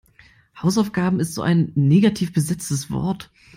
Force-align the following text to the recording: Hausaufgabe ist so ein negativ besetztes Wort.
Hausaufgabe 0.59 1.21
ist 1.21 1.35
so 1.35 1.43
ein 1.43 1.71
negativ 1.75 2.33
besetztes 2.33 2.89
Wort. 2.89 3.29